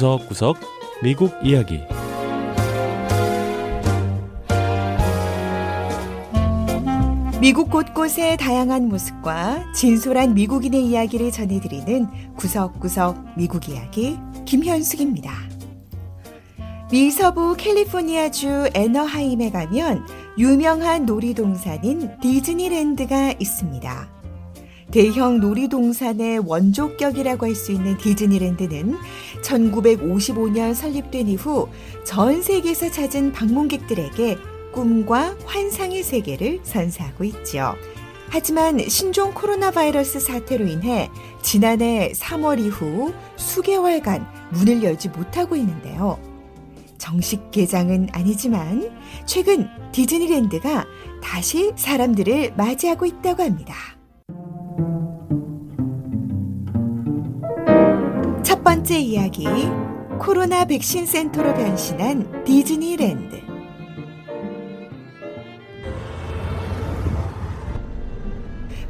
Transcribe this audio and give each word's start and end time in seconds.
구석구석 0.00 0.56
미국 1.02 1.30
이야기 1.44 1.80
미국 7.38 7.70
곳곳의 7.70 8.38
다양한 8.38 8.88
모습과 8.88 9.74
진솔한 9.74 10.32
미국인의 10.32 10.86
이야기를 10.86 11.30
전해드리는 11.30 12.34
구석구석 12.34 13.36
미국 13.36 13.68
이야기 13.68 14.16
김현숙입니다. 14.46 15.34
미서부 16.90 17.54
캘리포니아주 17.58 18.70
애너하임에 18.72 19.50
가면 19.50 20.06
유명한 20.38 21.04
놀이동산인 21.04 22.18
디즈니랜드가 22.22 23.34
있습니다. 23.38 24.19
대형 24.90 25.38
놀이동산의 25.38 26.40
원조격이라고 26.40 27.46
할 27.46 27.54
수 27.54 27.72
있는 27.72 27.96
디즈니랜드는 27.98 28.96
1955년 29.42 30.74
설립된 30.74 31.28
이후 31.28 31.68
전 32.04 32.42
세계에서 32.42 32.90
찾은 32.90 33.32
방문객들에게 33.32 34.38
꿈과 34.72 35.36
환상의 35.44 36.02
세계를 36.02 36.60
선사하고 36.62 37.24
있죠. 37.24 37.74
하지만 38.28 38.78
신종 38.88 39.34
코로나 39.34 39.70
바이러스 39.72 40.20
사태로 40.20 40.64
인해 40.66 41.10
지난해 41.42 42.12
3월 42.14 42.60
이후 42.64 43.12
수개월간 43.36 44.24
문을 44.52 44.82
열지 44.84 45.08
못하고 45.08 45.56
있는데요. 45.56 46.18
정식 46.96 47.50
개장은 47.50 48.10
아니지만 48.12 48.90
최근 49.26 49.68
디즈니랜드가 49.92 50.86
다시 51.20 51.72
사람들을 51.76 52.54
맞이하고 52.56 53.06
있다고 53.06 53.42
합니다. 53.42 53.74
첫 58.42 58.64
번째 58.64 58.98
이야기 58.98 59.46
코로나 60.18 60.64
백신 60.64 61.06
센터로 61.06 61.54
변신한 61.54 62.44
디즈니랜드 62.44 63.40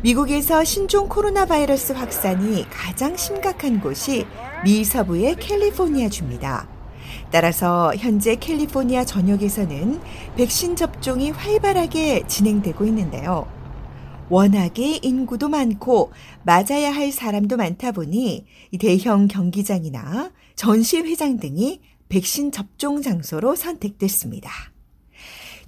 미국에서 0.02 0.64
신종 0.64 1.08
코로나 1.08 1.44
바이러스 1.44 1.92
확산이 1.92 2.66
가장 2.70 3.16
심각한 3.16 3.80
곳이 3.80 4.26
미 4.64 4.82
서부의 4.82 5.36
캘리포니아주입니다. 5.36 6.66
따라서 7.30 7.92
현재 7.96 8.34
캘리포니아 8.36 9.04
전역에서는 9.04 10.00
백신 10.36 10.74
접종이 10.74 11.30
활발하게 11.30 12.24
진행되고 12.26 12.86
있는데요. 12.86 13.59
워낙에 14.30 15.00
인구도 15.02 15.48
많고 15.48 16.12
맞아야 16.44 16.94
할 16.94 17.12
사람도 17.12 17.56
많다 17.56 17.92
보니 17.92 18.46
대형 18.78 19.26
경기장이나 19.26 20.30
전시회장 20.54 21.38
등이 21.38 21.80
백신 22.08 22.52
접종 22.52 23.02
장소로 23.02 23.56
선택됐습니다. 23.56 24.50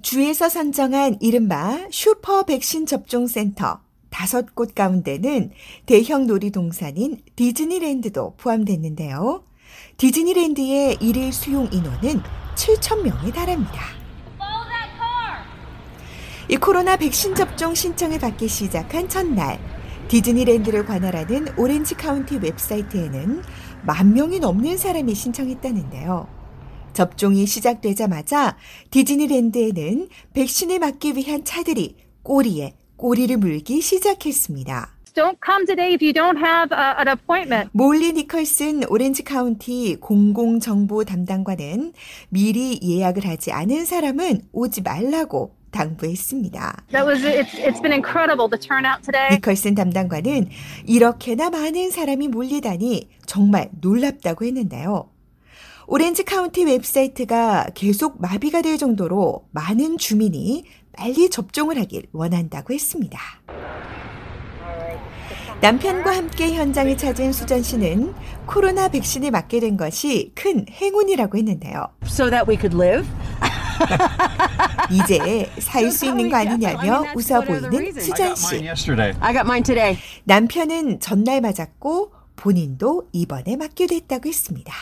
주에서 0.01 0.49
선정한 0.49 1.17
이른바 1.21 1.87
슈퍼 1.91 2.43
백신 2.43 2.85
접종 2.85 3.27
센터 3.27 3.81
다섯 4.09 4.53
곳 4.53 4.75
가운데는 4.75 5.51
대형 5.85 6.27
놀이동산인 6.27 7.21
디즈니랜드도 7.35 8.35
포함됐는데요. 8.37 9.43
디즈니랜드의 9.97 10.97
일일 11.01 11.33
수용 11.33 11.67
인원은 11.71 12.21
7,000명에 12.55 13.33
달합니다. 13.33 14.02
이 16.49 16.57
코로나 16.57 16.97
백신 16.97 17.35
접종 17.35 17.73
신청을 17.73 18.19
받기 18.19 18.49
시작한 18.49 19.07
첫날, 19.07 19.59
디즈니랜드를 20.09 20.85
관할하는 20.85 21.47
오렌지 21.57 21.95
카운티 21.95 22.35
웹사이트에는 22.37 23.41
만 23.83 24.13
명이 24.13 24.39
넘는 24.39 24.77
사람이 24.77 25.15
신청했다는데요. 25.15 26.27
접종이 26.91 27.45
시작되자마자 27.45 28.57
디즈니랜드에는 28.91 30.09
백신을 30.33 30.79
맞기 30.79 31.15
위한 31.15 31.45
차들이 31.45 31.95
꼬리에 32.23 32.73
꼬리를 32.97 33.35
물기 33.37 33.81
시작했습니다. 33.81 34.89
Don't 35.15 35.37
come 35.45 35.65
today 35.65 35.93
if 35.93 36.03
you 36.03 36.11
don't 36.11 36.37
have 36.37 36.75
a, 36.77 36.95
an 36.99 37.07
appointment. 37.07 37.69
몰리 37.71 38.11
니컬슨 38.13 38.83
오렌지 38.89 39.23
카운티 39.23 39.95
공공정보 40.01 41.05
담당관은 41.05 41.93
미리 42.29 42.79
예약을 42.83 43.25
하지 43.27 43.51
않은 43.51 43.85
사람은 43.85 44.41
오지 44.51 44.81
말라고 44.81 45.62
당부했습니다. 45.73 46.85
That 46.91 47.05
was 47.05 47.25
it's 47.25 47.51
it's 47.59 47.81
been 47.81 47.91
incredible 47.91 48.49
the 48.49 48.59
turnout 48.59 49.03
today. 49.03 49.29
니컬슨 49.31 49.75
담당관은 49.75 50.47
이렇게나 50.85 51.49
많은 51.49 51.91
사람이 51.91 52.29
몰리다니 52.29 53.09
정말 53.25 53.69
놀랍다고 53.81 54.45
했는데요. 54.45 55.09
오렌지 55.87 56.23
카운티 56.23 56.63
웹사이트가 56.63 57.67
계속 57.75 58.21
마비가 58.21 58.61
될 58.61 58.77
정도로 58.77 59.45
많은 59.51 59.97
주민이 59.97 60.63
빨리 60.95 61.29
접종을 61.29 61.77
하길 61.77 62.03
원한다고 62.13 62.73
했습니다. 62.73 63.19
남편과 65.61 66.15
함께 66.15 66.55
현장을 66.55 66.97
찾은 66.97 67.31
수전 67.31 67.63
씨는 67.63 68.13
코로나 68.45 68.89
백신을 68.89 69.31
맞게 69.31 69.61
된 69.61 69.77
것이 69.77 70.31
큰 70.35 70.65
행운이라고 70.69 71.37
했는데요. 71.37 71.87
so 72.05 72.29
that 72.29 72.49
we 72.49 72.57
could 72.57 72.75
live. 72.75 73.07
이제 74.93 75.49
살 75.59 75.91
수 75.91 76.05
있는 76.05 76.29
거 76.29 76.37
아니냐며 76.37 77.03
웃어 77.15 77.41
보이는 77.41 77.91
수전 77.99 78.35
씨. 78.35 78.55
yesterday. 78.65 79.13
I 79.19 79.33
got 79.33 79.41
mine 79.45 79.63
today. 79.63 79.97
남편은 80.25 80.99
전날 80.99 81.41
맞았고 81.41 82.11
본인도 82.35 83.09
이번에 83.11 83.55
맞게 83.55 83.87
됐다고 83.87 84.27
했습니다. 84.29 84.73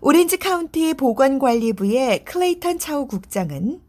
오렌지 0.00 0.36
카운티 0.38 0.94
보건관리부의 0.94 2.24
클레이턴 2.24 2.78
차우 2.78 3.06
국장은 3.06 3.80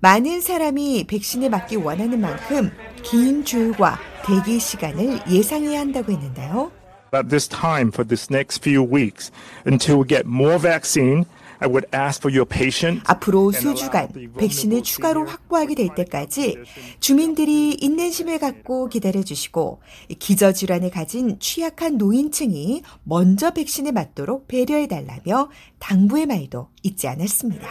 많은 0.00 0.40
사람이 0.40 1.04
백신을 1.08 1.50
맞기 1.50 1.76
원하는 1.76 2.20
만큼 2.20 2.70
긴 3.02 3.44
줄과 3.44 3.98
대기 4.24 4.58
시간을 4.60 5.20
예상해야 5.30 5.80
한다고 5.80 6.12
했는데요. 6.12 6.70
At 7.14 7.28
this 7.28 7.48
time 7.48 7.88
for 7.88 8.06
this 8.06 8.28
next 8.30 8.62
few 8.62 8.82
weeks, 8.82 9.30
until 9.66 9.98
we 10.00 10.06
get 10.06 10.26
more 10.26 10.58
vaccine, 10.60 11.24
I 11.60 11.68
would 11.68 11.86
ask 11.94 12.20
for 12.20 12.34
your 12.34 12.48
patience. 12.48 13.02
앞으로 13.06 13.52
수주간 13.52 14.08
백신을 14.38 14.82
추가로 14.82 15.26
확보하게 15.26 15.74
될 15.74 15.94
때까지 15.94 16.56
주민들이 17.00 17.72
인내심을 17.72 18.38
갖고 18.38 18.88
기다려 18.88 19.22
주시고 19.22 19.80
기저 20.18 20.52
질환을 20.52 20.90
가진 20.90 21.38
취약한 21.40 21.98
노인층이 21.98 22.82
먼저 23.04 23.52
백신을 23.52 23.92
맞도록 23.92 24.46
배려해 24.46 24.86
달라며 24.86 25.50
당부의 25.78 26.26
말도 26.26 26.68
잊지 26.82 27.08
않았습니다. 27.08 27.68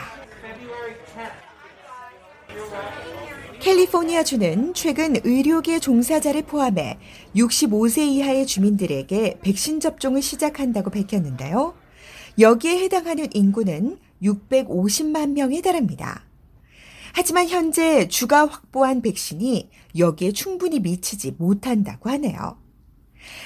캘리포니아주는 3.60 4.74
최근 4.74 5.16
의료계 5.24 5.80
종사자를 5.80 6.44
포함해 6.44 6.98
65세 7.36 8.08
이하의 8.08 8.46
주민들에게 8.46 9.40
백신 9.42 9.80
접종을 9.80 10.22
시작한다고 10.22 10.90
밝혔는데요. 10.90 11.74
여기에 12.40 12.80
해당하는 12.84 13.28
인구는 13.34 13.98
650만 14.22 15.32
명에 15.32 15.62
달합니다. 15.62 16.24
하지만 17.14 17.48
현재 17.48 18.08
주가 18.08 18.46
확보한 18.46 19.02
백신이 19.02 19.70
여기에 19.98 20.34
충분히 20.34 20.80
미치지 20.80 21.34
못한다고 21.38 22.10
하네요. 22.12 22.60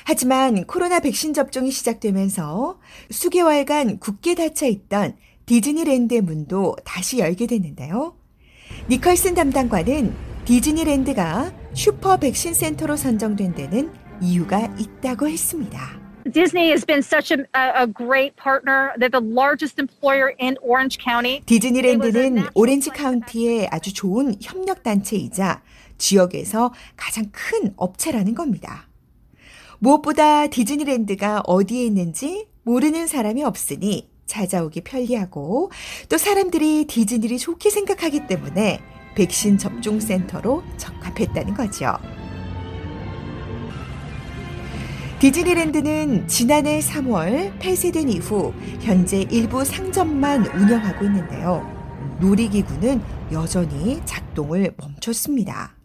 하지만 0.03 0.65
코로나 0.65 0.99
백신 0.99 1.33
접종이 1.33 1.71
시작되면서 1.71 2.79
수개월간 3.09 3.99
굳게 3.99 4.35
닫혀 4.35 4.67
있던 4.67 5.15
디즈니랜드의 5.45 6.21
문도 6.21 6.75
다시 6.83 7.19
열게 7.19 7.47
됐는데요. 7.47 8.17
니컬슨 8.89 9.35
담당관은 9.35 10.13
디즈니랜드가 10.45 11.53
슈퍼 11.73 12.17
백신 12.17 12.53
센터로 12.53 12.97
선정된 12.97 13.55
데는 13.55 13.93
이유가 14.21 14.65
있다고 14.77 15.29
했습니다. 15.29 16.00
Disney 16.29 16.69
has 16.71 16.85
been 16.85 17.01
such 17.01 17.31
a, 17.31 17.45
a, 17.53 17.87
great 17.87 18.35
partner. 18.35 18.93
They're 18.97 19.09
the 19.09 19.21
largest 19.21 19.79
employer 19.79 20.33
in 20.39 20.57
Orange 20.61 20.97
County. 20.97 21.41
디즈니랜드는 21.45 22.47
오렌지 22.53 22.89
카운티의 22.89 23.67
아주 23.71 23.93
좋은 23.93 24.35
협력 24.41 24.83
단체이자 24.83 25.61
지역에서 25.97 26.73
가장 26.95 27.25
큰 27.31 27.73
업체라는 27.75 28.35
겁니다. 28.35 28.87
무엇보다 29.79 30.47
디즈니랜드가 30.47 31.41
어디에 31.45 31.85
있는지 31.85 32.47
모르는 32.63 33.07
사람이 33.07 33.43
없으니 33.43 34.09
찾아오기 34.25 34.81
편리하고 34.81 35.71
또 36.07 36.17
사람들이 36.17 36.85
디즈니를 36.85 37.37
좋게 37.37 37.69
생각하기 37.69 38.27
때문에 38.27 38.79
백신 39.15 39.57
접종 39.57 39.99
센터로 39.99 40.63
적합했다는 40.77 41.53
거죠. 41.53 41.97
디즈니랜드는 45.21 46.27
지난해 46.27 46.79
3월 46.79 47.59
폐쇄된 47.59 48.09
이후 48.09 48.51
현재 48.79 49.23
일부 49.29 49.63
상점만 49.63 50.47
운영하고 50.47 51.05
있는데요. 51.05 51.63
놀이기구는 52.19 52.99
여전히 53.31 54.01
작동을 54.05 54.73
멈췄습니다. 54.77 55.75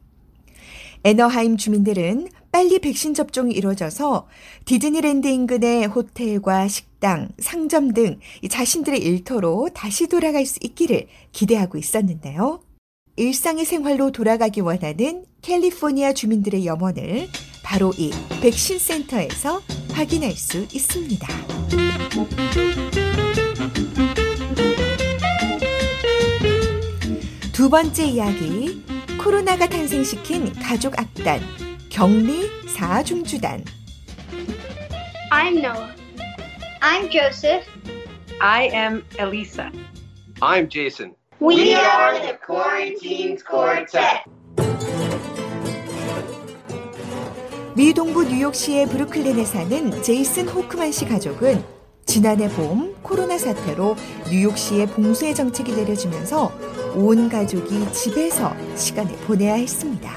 애너하임 1.05 1.59
주민들은 1.59 2.29
빨리 2.51 2.79
백신 2.79 3.13
접종이 3.13 3.53
이루어져서 3.53 4.27
디즈니랜드 4.65 5.29
인근의 5.29 5.89
호텔과 5.89 6.69
식당, 6.69 7.29
상점 7.39 7.93
등 7.93 8.19
자신들의 8.49 8.99
일터로 8.99 9.69
다시 9.75 10.07
돌아갈 10.07 10.47
수 10.47 10.59
있기를 10.63 11.09
기대하고 11.33 11.77
있었는데요. 11.77 12.63
일상의 13.17 13.67
생활로 13.67 14.13
돌아가기 14.13 14.63
원하는 14.63 15.27
캘리포니아 15.43 16.15
주민들의 16.15 16.65
염원을 16.65 17.29
바로 17.67 17.93
이 17.99 18.13
백신 18.41 18.79
센터에서 18.79 19.61
확인할 19.93 20.31
수 20.31 20.59
있습니다. 20.73 21.27
두 27.53 27.69
번째 27.69 28.05
이야기, 28.05 28.85
코로나가 29.19 29.69
탄생시킨 29.69 30.53
가족 30.53 30.97
악단, 30.97 31.41
격리 31.91 32.49
사중주단. 32.69 33.65
I'm 35.33 35.59
Noah. 35.59 35.93
I'm 36.81 37.11
Joseph. 37.11 37.67
I 38.41 38.71
am 38.73 39.03
Elisa. 39.19 39.73
I'm 40.41 40.69
Jason. 40.69 41.17
We 41.41 41.75
are 41.75 42.15
the 42.21 42.39
Quarantines 42.47 43.43
Quartet. 43.43 44.36
미 47.77 47.93
동부 47.93 48.25
뉴욕시의 48.25 48.89
브루클린에 48.89 49.45
사는 49.45 50.03
제이슨 50.03 50.49
호크만 50.49 50.93
씨 50.93 51.05
가족은 51.05 51.63
지난해 52.07 52.49
봄 52.49 52.97
코로나 53.03 53.37
사태로 53.37 53.97
뉴욕시의 54.31 54.87
봉쇄 54.87 55.35
정책이 55.35 55.73
내려지면서 55.73 56.51
온 56.95 57.29
가족이 57.29 57.93
집에서 57.93 58.57
시간을 58.77 59.15
보내야 59.27 59.57
했습니다. 59.57 60.11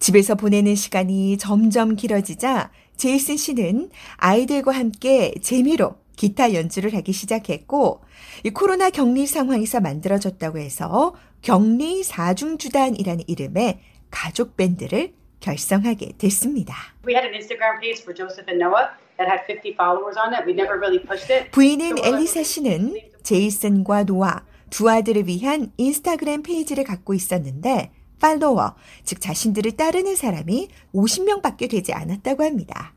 집에서 0.00 0.34
보내는 0.34 0.74
시간이 0.74 1.38
점점 1.38 1.94
길어지자 1.94 2.72
제이슨 2.96 3.36
씨는 3.36 3.90
아이들과 4.16 4.72
함께 4.72 5.32
재미로 5.40 5.94
기타 6.16 6.54
연주를 6.54 6.92
하기 6.96 7.12
시작했고 7.12 8.00
이 8.42 8.50
코로나 8.50 8.90
격리 8.90 9.28
상황에서 9.28 9.78
만들어졌다고 9.80 10.58
해서 10.58 11.14
격리 11.40 12.02
사중주단이라는 12.02 13.22
이름의 13.28 13.78
가족 14.10 14.56
밴드를 14.56 15.21
결성하게 15.42 16.12
됐습니다. 16.16 16.74
We 17.06 17.14
had 17.14 17.28
an 17.28 17.34
Instagram 17.34 17.80
page 17.80 18.00
for 18.00 18.14
Joseph 18.16 18.48
and 18.48 18.62
Noah 18.62 18.96
that 19.18 19.28
had 19.28 19.44
50 19.44 19.74
followers 19.74 20.16
on 20.16 20.32
it. 20.32 20.46
We 20.46 20.54
never 20.54 20.78
really 20.78 21.02
pushed 21.04 21.28
it. 21.30 21.50
부인인 21.50 21.98
엘리사 21.98 22.42
씨는 22.42 22.96
제이슨과 23.22 24.04
노아 24.04 24.44
두 24.70 24.88
아들을 24.88 25.26
위한 25.26 25.70
인스타그램 25.76 26.42
페이지를 26.42 26.84
갖고 26.84 27.12
있었는데 27.12 27.92
팔로워, 28.18 28.76
즉 29.04 29.20
자신들을 29.20 29.72
따르는 29.72 30.16
사람이 30.16 30.68
50명밖에 30.94 31.68
되지 31.68 31.92
않았다고 31.92 32.44
합니다. 32.44 32.94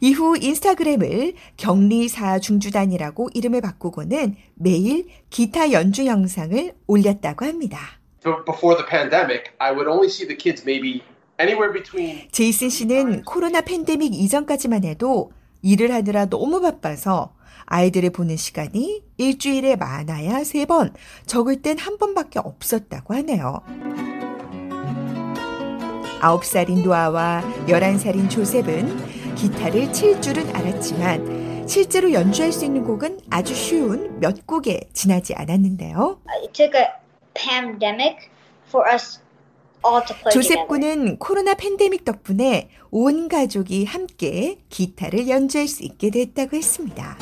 이후 0.00 0.36
인스타그램을 0.40 1.34
격리사 1.58 2.38
중주단이라고 2.38 3.28
이름을 3.34 3.60
바꾸고는 3.60 4.34
매일 4.54 5.06
기타 5.28 5.72
연주 5.72 6.06
영상을 6.06 6.72
올렸다고 6.86 7.44
합니다. 7.44 7.78
So 8.22 8.42
before 8.44 8.76
the 8.76 8.86
pandemic, 8.88 9.52
I 9.58 9.72
would 9.72 9.88
only 9.88 10.08
see 10.08 10.26
the 10.26 10.36
kids 10.36 10.64
maybe 10.64 11.02
anywhere 11.02 11.06
between 11.06 11.19
제이슨 12.32 12.68
씨는 12.68 13.22
코로나 13.22 13.60
팬데믹 13.62 14.12
이전까지만 14.14 14.84
해도 14.84 15.32
일을 15.62 15.92
하느라 15.92 16.26
너무 16.26 16.60
바빠서 16.60 17.34
아이들을 17.66 18.10
보는 18.10 18.36
시간이 18.36 19.02
일주일에 19.16 19.76
많아야 19.76 20.44
세 20.44 20.66
번, 20.66 20.92
적을 21.26 21.62
땐 21.62 21.78
한 21.78 21.98
번밖에 21.98 22.40
없었다고 22.40 23.14
하네요. 23.14 23.60
9살인 26.20 26.82
노아와 26.82 27.42
11살인 27.66 28.28
조셉은 28.28 29.34
기타를 29.36 29.92
칠 29.92 30.20
줄은 30.20 30.54
알았지만 30.54 31.66
실제로 31.66 32.12
연주할 32.12 32.52
수 32.52 32.64
있는 32.64 32.84
곡은 32.84 33.20
아주 33.30 33.54
쉬운 33.54 34.18
몇 34.20 34.46
곡에 34.46 34.80
지나지 34.92 35.34
않았는데요. 35.34 36.20
It 36.42 36.52
took 36.52 36.78
a 36.78 36.88
pandemic 37.34 38.28
for 38.68 38.92
us 38.92 39.20
조셉 40.32 40.66
together. 40.66 40.66
군은 40.68 41.18
코로나 41.18 41.54
팬데믹 41.54 42.04
덕분에 42.04 42.68
온 42.90 43.28
가족이 43.28 43.84
함께 43.84 44.58
기타를 44.68 45.28
연주할 45.28 45.68
수 45.68 45.82
있게 45.82 46.10
됐다고 46.10 46.56
했습니다. 46.56 47.16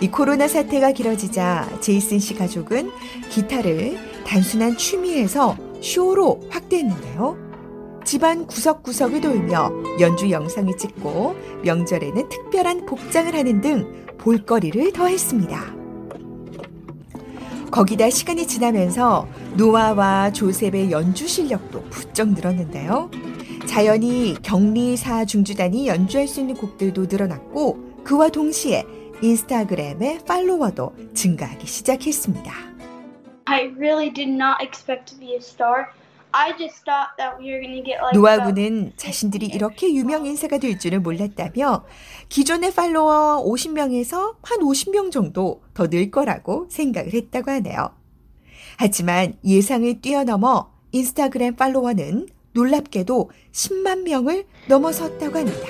이 0.00 0.08
코로나 0.08 0.46
사태가 0.46 0.92
길어지자 0.92 1.78
제이슨 1.80 2.18
씨 2.18 2.34
가족은 2.34 2.90
기타를 3.30 3.98
단순한 4.26 4.76
취미에서 4.76 5.56
쇼로 5.80 6.42
확대했는데요. 6.50 7.46
집안 8.04 8.46
구석구석을 8.46 9.20
돌며 9.20 9.72
연주 9.98 10.30
영상을 10.30 10.76
찍고 10.76 11.34
명절에는 11.64 12.28
특별한 12.28 12.86
복장을 12.86 13.34
하는 13.34 13.60
등 13.60 14.06
볼거리를 14.18 14.92
더했습니다. 14.92 15.74
거기다 17.70 18.10
시간이 18.10 18.46
지나면서 18.46 19.26
노아와 19.56 20.32
조셉의 20.32 20.90
연주 20.90 21.26
실력도 21.26 21.82
부쩍 21.84 22.28
늘었는데요. 22.30 23.10
자연히 23.66 24.36
격리사 24.42 25.24
중주단이 25.24 25.88
연주할 25.88 26.28
수 26.28 26.40
있는 26.40 26.54
곡들도 26.54 27.06
늘어났고 27.06 28.02
그와 28.04 28.28
동시에 28.28 28.84
인스타그램의 29.22 30.20
팔로워도 30.26 30.94
증가하기 31.14 31.66
시작했습니다. 31.66 32.52
Really 37.40 37.82
like 37.96 38.12
노아 38.12 38.34
about 38.34 38.54
군은 38.54 38.92
자신들이 38.96 39.46
이렇게 39.46 39.92
유명 39.94 40.26
인사가 40.26 40.58
될 40.58 40.78
줄은 40.78 41.02
몰랐다며 41.02 41.86
기존의 42.28 42.74
팔로워 42.74 43.42
50명에서 43.44 44.34
한 44.42 44.58
50명 44.58 45.10
정도 45.10 45.62
더 45.72 45.86
늘 45.88 46.10
거라고 46.10 46.66
생각을 46.68 47.14
했다고 47.14 47.50
하네요. 47.52 48.05
하지만 48.76 49.34
예상을 49.44 50.00
뛰어넘어 50.00 50.70
인스타그램 50.92 51.56
팔로워는 51.56 52.28
놀랍게도 52.52 53.30
10만 53.52 54.02
명을 54.02 54.44
넘어섰다고 54.68 55.38
합니다. 55.38 55.68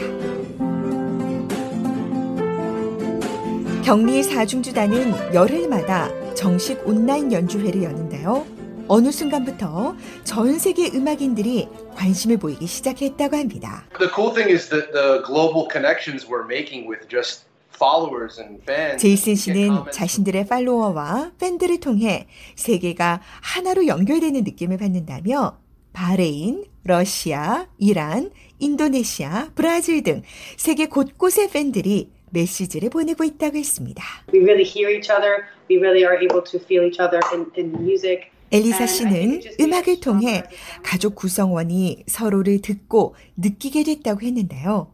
격리 3.84 4.22
사중주단은 4.22 5.34
열흘마다 5.34 6.10
정식 6.34 6.86
온라인 6.86 7.32
연주회를 7.32 7.82
여는데요. 7.82 8.44
어느 8.88 9.10
순간부터 9.10 9.96
전 10.24 10.58
세계 10.58 10.88
음악인들이 10.88 11.68
관심을 11.94 12.36
보이기 12.36 12.66
시작했다고 12.66 13.36
합니다. 13.36 13.84
The 13.98 14.10
cool 14.14 14.32
thing 14.32 14.52
is 14.52 14.68
that 14.68 14.92
the 14.92 15.22
global 15.24 15.66
connections 15.70 16.26
we're 16.28 16.46
making 16.46 16.88
with 16.88 17.08
just. 17.08 17.46
제이슨 18.98 19.34
씨는. 19.34 19.90
자신들의 19.92 20.46
팔로워와 20.46 21.32
팬들을 21.38 21.80
통해 21.80 22.26
세계가 22.54 23.20
하나로 23.40 23.86
연결되는 23.86 24.44
느낌을 24.44 24.78
받는다며 24.78 25.58
바레인, 25.92 26.64
러시아, 26.84 27.66
이란, 27.78 28.30
인도네시아, 28.58 29.50
브라질 29.54 30.02
등 30.02 30.22
세계 30.56 30.86
곳곳의 30.86 31.50
팬들이 31.50 32.10
메시지를 32.30 32.90
보내고 32.90 33.24
있다고 33.24 33.56
했습니다. 33.56 34.02
We 34.32 34.40
really 34.40 34.64
hear 34.64 34.94
each 34.94 35.10
other. 35.10 35.44
We 35.70 35.78
really 35.78 36.02
are 36.04 36.16
able 36.22 36.42
to 36.44 36.60
feel 36.60 36.86
each 36.86 37.00
other 37.00 37.20
in, 37.32 37.50
in 37.56 37.82
music. 37.82 38.30
엘리사 38.52 38.86
씨는 38.86 39.40
음악을 39.60 40.00
통해. 40.00 40.44
가족 40.82 41.14
구성원이 41.16 42.04
서로를 42.06 42.60
듣고 42.60 43.16
느끼게 43.36 43.82
됐다고 43.84 44.20
했는데요. 44.22 44.92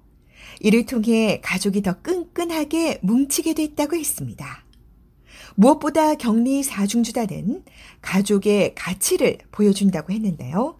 이를 0.62 0.86
통해 0.86 1.40
가족이 1.42 1.82
더 1.82 2.00
끈끈하게 2.02 3.00
뭉치게 3.02 3.54
됐다고 3.54 3.96
했습니다. 3.96 4.64
무엇보다 5.56 6.14
격리 6.14 6.62
사중주단은 6.62 7.64
가족의 8.00 8.74
가치를 8.76 9.38
보여준다고 9.50 10.12
했는데요. 10.12 10.78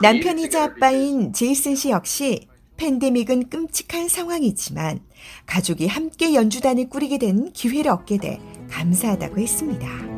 남편이자 0.00 0.64
아빠인 0.64 1.34
제이슨 1.34 1.76
씨 1.76 1.90
역시 1.90 2.48
팬데믹은 2.78 3.50
끔찍한 3.50 4.08
상황이지만 4.08 5.00
가족이 5.46 5.86
함께 5.86 6.34
연주단을 6.34 6.88
꾸리게 6.88 7.18
된 7.18 7.52
기회를 7.52 7.90
얻게 7.90 8.16
돼 8.16 8.40
감사하다고 8.70 9.38
했습니다. 9.38 10.11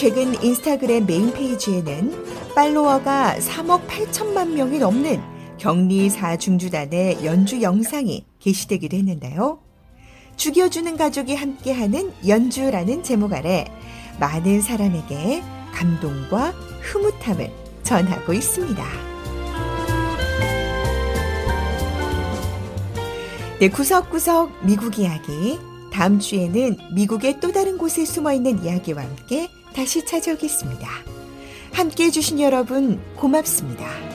최근 0.00 0.32
인스타그램 0.42 1.04
메인 1.04 1.30
페이지에는 1.30 2.54
팔로워가 2.54 3.36
3억 3.38 3.86
8천만 3.86 4.48
명이 4.54 4.78
넘는 4.78 5.20
격리사 5.58 6.38
중주단의 6.38 7.22
연주 7.22 7.60
영상이 7.60 8.24
게시되기도 8.38 8.96
했는데요. 8.96 9.60
죽여주는 10.36 10.96
가족이 10.96 11.34
함께하는 11.34 12.14
연주라는 12.26 13.02
제목 13.02 13.34
아래 13.34 13.66
많은 14.18 14.62
사람에게 14.62 15.42
감동과 15.74 16.54
흐뭇함을 16.80 17.50
전하고 17.82 18.32
있습니다. 18.32 18.82
네, 23.58 23.68
구석구석 23.68 24.64
미국 24.64 24.98
이야기 24.98 25.58
다음 25.92 26.18
주에는 26.18 26.78
미국의 26.94 27.40
또 27.40 27.52
다른 27.52 27.76
곳에 27.76 28.06
숨어 28.06 28.32
있는 28.32 28.64
이야기와 28.64 29.02
함께 29.02 29.50
다시 29.74 30.04
찾아오겠습니다. 30.04 30.88
함께 31.72 32.04
해주신 32.04 32.40
여러분 32.40 33.00
고맙습니다. 33.16 34.09